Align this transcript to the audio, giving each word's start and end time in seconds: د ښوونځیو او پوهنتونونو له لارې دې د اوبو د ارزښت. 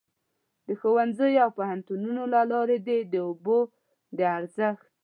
د 0.67 0.69
ښوونځیو 0.79 1.41
او 1.45 1.49
پوهنتونونو 1.57 2.23
له 2.33 2.41
لارې 2.51 2.77
دې 2.87 2.99
د 3.13 3.15
اوبو 3.27 3.59
د 4.17 4.19
ارزښت. 4.37 4.87